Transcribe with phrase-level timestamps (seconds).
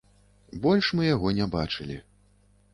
[0.63, 2.03] Больш мы яго не бачылі.